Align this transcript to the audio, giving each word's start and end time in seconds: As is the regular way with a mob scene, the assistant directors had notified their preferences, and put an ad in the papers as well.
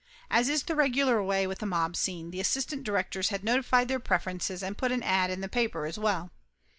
As 0.31 0.49
is 0.49 0.63
the 0.63 0.73
regular 0.75 1.21
way 1.21 1.45
with 1.45 1.61
a 1.61 1.65
mob 1.67 1.95
scene, 1.95 2.31
the 2.31 2.39
assistant 2.39 2.83
directors 2.83 3.29
had 3.29 3.43
notified 3.43 3.87
their 3.87 3.99
preferences, 3.99 4.63
and 4.63 4.75
put 4.75 4.91
an 4.91 5.03
ad 5.03 5.29
in 5.29 5.41
the 5.41 5.47
papers 5.47 5.89
as 5.95 5.99
well. 5.99 6.31